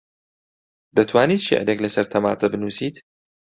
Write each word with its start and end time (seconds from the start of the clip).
دەتوانیت 0.97 1.41
شیعرێک 1.47 1.79
لەسەر 1.85 2.05
تەماتە 2.13 2.45
بنووسیت؟ 2.51 2.95